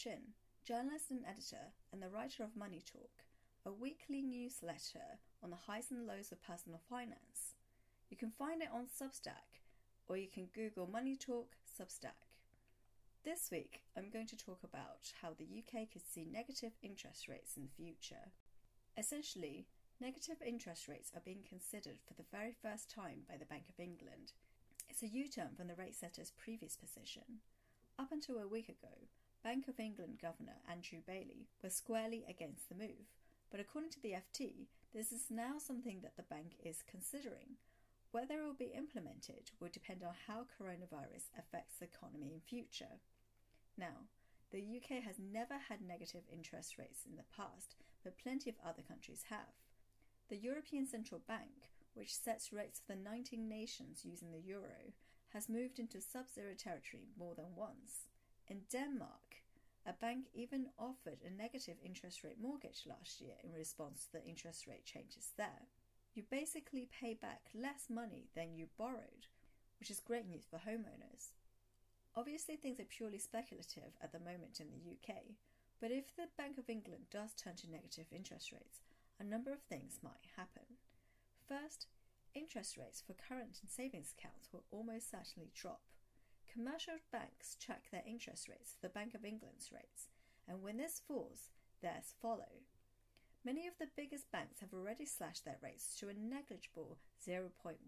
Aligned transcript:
Chin, 0.00 0.38
journalist 0.64 1.10
and 1.10 1.24
editor, 1.26 1.74
and 1.92 2.00
the 2.00 2.08
writer 2.08 2.44
of 2.44 2.54
Money 2.54 2.80
Talk, 2.86 3.24
a 3.66 3.72
weekly 3.72 4.22
newsletter 4.22 5.18
on 5.42 5.50
the 5.50 5.56
highs 5.66 5.90
and 5.90 6.06
lows 6.06 6.30
of 6.30 6.40
personal 6.40 6.80
finance. 6.88 7.56
You 8.08 8.16
can 8.16 8.30
find 8.30 8.62
it 8.62 8.68
on 8.72 8.86
Substack, 8.86 9.58
or 10.06 10.16
you 10.16 10.28
can 10.32 10.50
Google 10.54 10.86
Money 10.86 11.16
Talk 11.16 11.56
Substack. 11.66 12.30
This 13.24 13.48
week, 13.50 13.80
I'm 13.96 14.08
going 14.08 14.28
to 14.28 14.36
talk 14.36 14.60
about 14.62 15.10
how 15.20 15.30
the 15.30 15.50
UK 15.50 15.90
could 15.90 16.06
see 16.06 16.24
negative 16.24 16.74
interest 16.80 17.26
rates 17.26 17.56
in 17.56 17.64
the 17.64 17.74
future. 17.76 18.30
Essentially, 18.96 19.66
negative 20.00 20.36
interest 20.46 20.86
rates 20.86 21.10
are 21.12 21.22
being 21.24 21.42
considered 21.42 21.98
for 22.06 22.14
the 22.14 22.28
very 22.30 22.54
first 22.62 22.88
time 22.88 23.22
by 23.28 23.36
the 23.36 23.50
Bank 23.50 23.64
of 23.68 23.82
England. 23.82 24.30
It's 24.88 25.02
a 25.02 25.08
U 25.08 25.26
turn 25.26 25.56
from 25.56 25.66
the 25.66 25.74
rate 25.74 25.96
setter's 25.96 26.30
previous 26.38 26.76
position. 26.76 27.42
Up 27.98 28.12
until 28.12 28.38
a 28.38 28.46
week 28.46 28.68
ago, 28.68 28.94
Bank 29.44 29.68
of 29.68 29.78
England 29.78 30.18
Governor 30.20 30.56
Andrew 30.68 30.98
Bailey 31.06 31.46
was 31.62 31.74
squarely 31.74 32.24
against 32.28 32.68
the 32.68 32.74
move, 32.74 33.06
but 33.50 33.60
according 33.60 33.90
to 33.90 34.02
the 34.02 34.12
FT, 34.12 34.66
this 34.92 35.12
is 35.12 35.30
now 35.30 35.58
something 35.58 36.00
that 36.02 36.16
the 36.16 36.24
bank 36.24 36.56
is 36.64 36.82
considering. 36.90 37.56
Whether 38.10 38.40
it 38.40 38.44
will 38.44 38.54
be 38.58 38.74
implemented 38.76 39.52
will 39.60 39.68
depend 39.72 40.02
on 40.02 40.14
how 40.26 40.46
coronavirus 40.58 41.30
affects 41.38 41.76
the 41.78 41.84
economy 41.86 42.32
in 42.34 42.40
future. 42.40 43.00
Now, 43.76 44.08
the 44.50 44.58
UK 44.58 45.04
has 45.04 45.16
never 45.18 45.54
had 45.68 45.82
negative 45.82 46.22
interest 46.32 46.76
rates 46.76 47.04
in 47.08 47.16
the 47.16 47.30
past, 47.34 47.76
but 48.02 48.18
plenty 48.18 48.50
of 48.50 48.56
other 48.64 48.82
countries 48.82 49.24
have. 49.30 49.54
The 50.28 50.36
European 50.36 50.86
Central 50.86 51.20
Bank, 51.28 51.70
which 51.94 52.14
sets 52.14 52.52
rates 52.52 52.80
for 52.84 52.94
the 52.94 53.02
19 53.02 53.48
nations 53.48 54.04
using 54.04 54.32
the 54.32 54.40
euro, 54.40 54.92
has 55.28 55.48
moved 55.48 55.78
into 55.78 56.00
sub 56.00 56.28
zero 56.28 56.54
territory 56.58 57.08
more 57.16 57.34
than 57.34 57.54
once. 57.54 58.08
In 58.48 58.62
Denmark, 58.70 59.44
a 59.84 59.92
bank 59.92 60.26
even 60.32 60.70
offered 60.78 61.20
a 61.22 61.30
negative 61.30 61.76
interest 61.84 62.24
rate 62.24 62.40
mortgage 62.40 62.86
last 62.86 63.20
year 63.20 63.34
in 63.44 63.52
response 63.52 64.06
to 64.06 64.12
the 64.12 64.24
interest 64.24 64.66
rate 64.66 64.86
changes 64.86 65.32
there. 65.36 65.68
You 66.14 66.22
basically 66.30 66.88
pay 66.90 67.12
back 67.12 67.50
less 67.54 67.90
money 67.90 68.30
than 68.34 68.54
you 68.54 68.68
borrowed, 68.78 69.26
which 69.78 69.90
is 69.90 70.00
great 70.00 70.26
news 70.26 70.46
for 70.48 70.56
homeowners. 70.56 71.32
Obviously, 72.16 72.56
things 72.56 72.80
are 72.80 72.84
purely 72.84 73.18
speculative 73.18 73.92
at 74.02 74.12
the 74.12 74.18
moment 74.18 74.60
in 74.60 74.68
the 74.70 74.92
UK, 74.92 75.36
but 75.78 75.90
if 75.90 76.16
the 76.16 76.28
Bank 76.38 76.56
of 76.56 76.70
England 76.70 77.04
does 77.10 77.34
turn 77.34 77.54
to 77.56 77.70
negative 77.70 78.06
interest 78.10 78.50
rates, 78.50 78.80
a 79.20 79.24
number 79.24 79.52
of 79.52 79.60
things 79.60 80.00
might 80.02 80.24
happen. 80.36 80.64
First, 81.46 81.86
interest 82.34 82.78
rates 82.78 83.02
for 83.06 83.12
current 83.12 83.58
and 83.60 83.70
savings 83.70 84.14
accounts 84.18 84.48
will 84.52 84.64
almost 84.70 85.10
certainly 85.10 85.50
drop. 85.54 85.82
Commercial 86.58 86.98
banks 87.12 87.54
track 87.60 87.84
their 87.92 88.02
interest 88.04 88.48
rates 88.48 88.78
the 88.82 88.88
Bank 88.88 89.14
of 89.14 89.24
England's 89.24 89.70
rates, 89.70 90.08
and 90.48 90.60
when 90.60 90.76
this 90.76 91.00
falls, 91.06 91.50
theirs 91.82 92.16
follow. 92.20 92.66
Many 93.44 93.68
of 93.68 93.74
the 93.78 93.94
biggest 93.96 94.32
banks 94.32 94.58
have 94.58 94.74
already 94.74 95.06
slashed 95.06 95.44
their 95.44 95.60
rates 95.62 95.94
to 96.00 96.08
a 96.08 96.14
negligible 96.14 96.98
0.1%. 97.24 97.78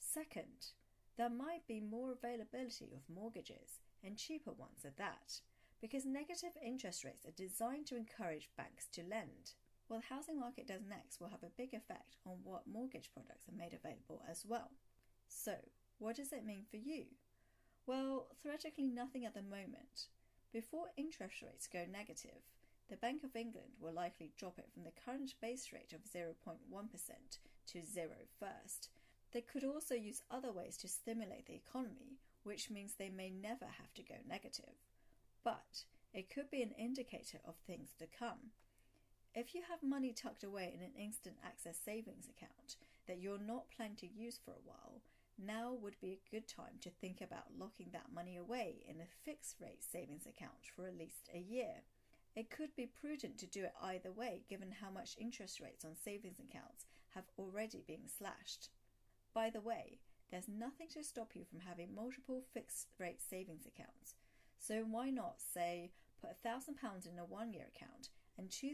Second, 0.00 0.72
there 1.16 1.30
might 1.30 1.64
be 1.68 1.78
more 1.78 2.10
availability 2.10 2.90
of 2.92 3.14
mortgages, 3.14 3.78
and 4.02 4.18
cheaper 4.18 4.50
ones 4.50 4.84
at 4.84 4.98
that, 4.98 5.38
because 5.80 6.04
negative 6.04 6.58
interest 6.60 7.04
rates 7.04 7.24
are 7.24 7.38
designed 7.38 7.86
to 7.86 7.96
encourage 7.96 8.50
banks 8.56 8.88
to 8.94 9.02
lend. 9.02 9.54
What 9.86 10.00
the 10.00 10.12
housing 10.12 10.40
market 10.40 10.66
does 10.66 10.82
next 10.88 11.20
will 11.20 11.28
have 11.28 11.44
a 11.44 11.56
big 11.56 11.72
effect 11.72 12.16
on 12.26 12.38
what 12.42 12.66
mortgage 12.66 13.12
products 13.14 13.48
are 13.48 13.56
made 13.56 13.78
available 13.78 14.24
as 14.28 14.44
well. 14.44 14.72
So, 15.28 15.54
what 16.02 16.16
does 16.16 16.32
it 16.32 16.44
mean 16.44 16.64
for 16.70 16.76
you? 16.76 17.04
Well, 17.86 18.26
theoretically, 18.42 18.86
nothing 18.86 19.24
at 19.24 19.34
the 19.34 19.42
moment. 19.42 20.08
Before 20.52 20.86
interest 20.96 21.42
rates 21.42 21.68
go 21.72 21.84
negative, 21.90 22.42
the 22.90 22.96
Bank 22.96 23.22
of 23.24 23.36
England 23.36 23.78
will 23.80 23.92
likely 23.92 24.32
drop 24.36 24.58
it 24.58 24.68
from 24.72 24.84
the 24.84 24.92
current 25.04 25.34
base 25.40 25.72
rate 25.72 25.92
of 25.92 26.04
0.1% 26.04 26.34
to 27.68 27.82
zero 27.82 28.26
first, 28.38 28.90
they 29.32 29.40
could 29.40 29.64
also 29.64 29.94
use 29.94 30.22
other 30.30 30.52
ways 30.52 30.76
to 30.78 30.88
stimulate 30.88 31.46
the 31.46 31.54
economy, 31.54 32.18
which 32.42 32.70
means 32.70 32.94
they 32.94 33.08
may 33.08 33.30
never 33.30 33.64
have 33.64 33.94
to 33.94 34.02
go 34.02 34.16
negative. 34.28 34.76
But 35.42 35.84
it 36.12 36.28
could 36.28 36.50
be 36.50 36.62
an 36.62 36.72
indicator 36.78 37.38
of 37.46 37.54
things 37.66 37.90
to 37.98 38.06
come. 38.06 38.52
If 39.34 39.54
you 39.54 39.62
have 39.70 39.82
money 39.82 40.12
tucked 40.12 40.44
away 40.44 40.74
in 40.74 40.82
an 40.82 40.92
instant 41.02 41.36
access 41.44 41.78
savings 41.82 42.28
account 42.28 42.76
that 43.06 43.20
you're 43.20 43.38
not 43.38 43.70
planning 43.74 43.96
to 43.96 44.06
use 44.06 44.38
for 44.44 44.50
a 44.50 44.66
while, 44.66 45.00
now 45.38 45.72
would 45.72 45.98
be 46.00 46.12
a 46.12 46.30
good 46.30 46.48
time 46.48 46.78
to 46.80 46.90
think 46.90 47.20
about 47.20 47.56
locking 47.58 47.88
that 47.92 48.12
money 48.14 48.36
away 48.36 48.84
in 48.88 49.00
a 49.00 49.14
fixed 49.24 49.56
rate 49.60 49.82
savings 49.82 50.26
account 50.26 50.66
for 50.74 50.86
at 50.86 50.96
least 50.96 51.28
a 51.34 51.38
year. 51.38 51.82
It 52.34 52.50
could 52.50 52.74
be 52.76 52.86
prudent 52.86 53.38
to 53.38 53.46
do 53.46 53.64
it 53.64 53.74
either 53.82 54.10
way 54.10 54.42
given 54.48 54.72
how 54.80 54.90
much 54.90 55.16
interest 55.18 55.60
rates 55.60 55.84
on 55.84 55.96
savings 55.96 56.38
accounts 56.38 56.86
have 57.14 57.24
already 57.38 57.84
been 57.86 58.08
slashed. 58.08 58.70
By 59.34 59.50
the 59.50 59.60
way, 59.60 59.98
there's 60.30 60.48
nothing 60.48 60.88
to 60.94 61.04
stop 61.04 61.32
you 61.34 61.44
from 61.44 61.60
having 61.60 61.94
multiple 61.94 62.42
fixed 62.54 62.88
rate 62.98 63.20
savings 63.20 63.66
accounts. 63.66 64.14
So 64.58 64.84
why 64.88 65.10
not, 65.10 65.40
say, 65.40 65.92
put 66.20 66.42
£1,000 66.42 67.06
in 67.06 67.18
a 67.18 67.24
one 67.24 67.52
year 67.52 67.66
account 67.74 68.08
and 68.38 68.48
£2,000 68.48 68.72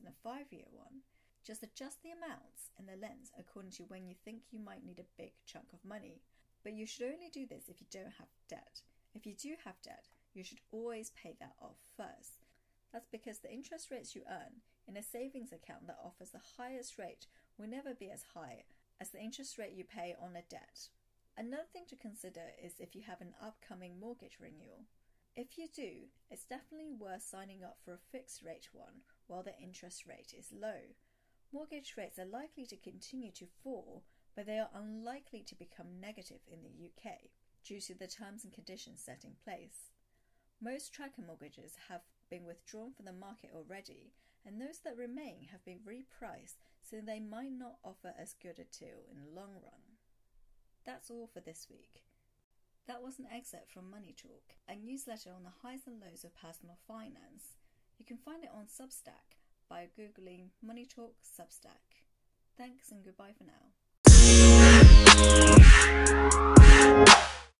in 0.00 0.08
a 0.08 0.12
five 0.22 0.46
year 0.50 0.66
one? 0.72 1.02
Just 1.46 1.62
adjust 1.62 2.02
the 2.02 2.10
amounts 2.10 2.70
and 2.78 2.86
the 2.86 3.00
lengths 3.00 3.32
according 3.38 3.72
to 3.72 3.84
when 3.84 4.06
you 4.06 4.14
think 4.24 4.42
you 4.50 4.60
might 4.60 4.84
need 4.84 4.98
a 4.98 5.16
big 5.16 5.32
chunk 5.46 5.72
of 5.72 5.84
money. 5.84 6.20
But 6.62 6.74
you 6.74 6.86
should 6.86 7.06
only 7.06 7.30
do 7.32 7.46
this 7.46 7.68
if 7.68 7.80
you 7.80 7.86
don't 7.90 8.18
have 8.18 8.28
debt. 8.48 8.82
If 9.14 9.26
you 9.26 9.34
do 9.34 9.54
have 9.64 9.80
debt, 9.82 10.08
you 10.34 10.44
should 10.44 10.60
always 10.70 11.10
pay 11.10 11.36
that 11.40 11.54
off 11.60 11.78
first. 11.96 12.44
That's 12.92 13.08
because 13.10 13.38
the 13.38 13.52
interest 13.52 13.90
rates 13.90 14.14
you 14.14 14.22
earn 14.28 14.62
in 14.86 14.96
a 14.96 15.02
savings 15.02 15.52
account 15.52 15.86
that 15.86 15.98
offers 16.04 16.30
the 16.30 16.40
highest 16.58 16.98
rate 16.98 17.26
will 17.58 17.68
never 17.68 17.94
be 17.94 18.10
as 18.10 18.24
high 18.34 18.64
as 19.00 19.10
the 19.10 19.20
interest 19.20 19.58
rate 19.58 19.72
you 19.72 19.84
pay 19.84 20.14
on 20.20 20.36
a 20.36 20.42
debt. 20.50 20.88
Another 21.38 21.68
thing 21.72 21.84
to 21.88 21.96
consider 21.96 22.52
is 22.62 22.74
if 22.78 22.94
you 22.94 23.02
have 23.06 23.20
an 23.20 23.34
upcoming 23.42 23.98
mortgage 23.98 24.38
renewal. 24.40 24.84
If 25.36 25.56
you 25.56 25.68
do, 25.74 26.08
it's 26.30 26.44
definitely 26.44 26.92
worth 26.92 27.22
signing 27.22 27.62
up 27.62 27.78
for 27.84 27.94
a 27.94 27.98
fixed 28.12 28.42
rate 28.42 28.68
one 28.72 29.02
while 29.26 29.42
the 29.42 29.58
interest 29.58 30.06
rate 30.06 30.34
is 30.36 30.52
low. 30.52 30.92
Mortgage 31.52 31.94
rates 31.96 32.16
are 32.16 32.24
likely 32.24 32.64
to 32.66 32.76
continue 32.76 33.32
to 33.32 33.46
fall, 33.64 34.04
but 34.36 34.46
they 34.46 34.58
are 34.58 34.70
unlikely 34.72 35.42
to 35.48 35.56
become 35.56 36.00
negative 36.00 36.40
in 36.46 36.62
the 36.62 36.86
UK 36.86 37.18
due 37.64 37.80
to 37.80 37.94
the 37.94 38.06
terms 38.06 38.44
and 38.44 38.52
conditions 38.52 39.02
set 39.04 39.24
in 39.24 39.32
place. 39.42 39.90
Most 40.62 40.92
tracker 40.92 41.22
mortgages 41.26 41.74
have 41.88 42.02
been 42.30 42.44
withdrawn 42.44 42.92
from 42.92 43.06
the 43.06 43.12
market 43.12 43.50
already, 43.52 44.12
and 44.46 44.60
those 44.60 44.78
that 44.84 44.96
remain 44.96 45.48
have 45.50 45.64
been 45.64 45.80
repriced 45.80 46.62
so 46.88 47.00
they 47.00 47.18
might 47.18 47.52
not 47.52 47.78
offer 47.82 48.14
as 48.16 48.36
good 48.40 48.60
a 48.60 48.78
deal 48.78 49.02
in 49.10 49.18
the 49.18 49.34
long 49.34 49.54
run. 49.54 49.98
That's 50.86 51.10
all 51.10 51.26
for 51.26 51.40
this 51.40 51.66
week. 51.68 52.04
That 52.86 53.02
was 53.02 53.18
an 53.18 53.26
excerpt 53.34 53.72
from 53.72 53.90
Money 53.90 54.14
Talk, 54.16 54.54
a 54.68 54.76
newsletter 54.76 55.30
on 55.34 55.42
the 55.42 55.58
highs 55.62 55.86
and 55.86 56.00
lows 56.00 56.22
of 56.22 56.34
personal 56.34 56.78
finance. 56.86 57.56
You 57.98 58.04
can 58.06 58.18
find 58.18 58.44
it 58.44 58.50
on 58.54 58.66
Substack 58.66 59.39
by 59.70 59.86
googling 59.98 60.48
Money 60.60 60.84
Talk 60.84 61.14
Substack. 61.22 62.02
Thanks 62.58 62.90
and 62.90 63.04
goodbye 63.04 63.32
for 63.38 63.44
now. 63.44 63.70